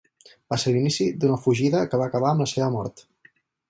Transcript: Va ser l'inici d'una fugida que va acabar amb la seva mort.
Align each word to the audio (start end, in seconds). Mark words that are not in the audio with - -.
Va 0.53 0.57
ser 0.63 0.73
l'inici 0.77 1.07
d'una 1.25 1.39
fugida 1.45 1.85
que 1.93 2.03
va 2.05 2.11
acabar 2.11 2.35
amb 2.35 2.47
la 2.47 2.53
seva 2.57 2.75
mort. 2.79 3.11